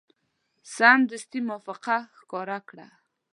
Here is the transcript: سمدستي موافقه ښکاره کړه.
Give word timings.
سمدستي 0.75 1.39
موافقه 1.47 1.97
ښکاره 2.17 2.57
کړه. 2.69 2.87